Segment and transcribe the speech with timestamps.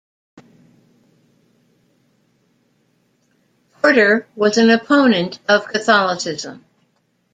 [3.83, 6.65] Porter was an opponent of Catholicism.